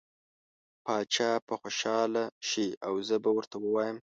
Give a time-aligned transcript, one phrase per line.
[0.83, 3.97] باچا به خوشحاله شي او زه به ورته ووایم.